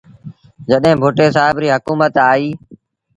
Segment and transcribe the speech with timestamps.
[0.69, 2.53] جڏهيݩ ڀُٽي سآب ريٚ هڪومت آئيٚ۔